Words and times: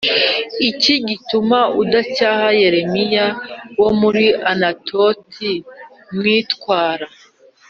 iki 0.69 0.95
gituma 1.07 1.59
udacyaha 1.81 2.47
Yeremiya 2.61 3.27
wo 3.79 3.89
muri 3.99 4.25
Anatotim 4.51 5.59
witwara 6.21 7.07